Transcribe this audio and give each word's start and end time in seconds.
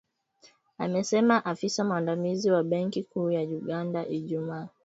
amesema 0.77 1.45
afisa 1.45 1.83
mwandamizi 1.83 2.51
wa 2.51 2.63
benki 2.63 3.03
kuu 3.03 3.31
ya 3.31 3.41
Uganda 3.41 4.07
Ijumaa 4.07 4.67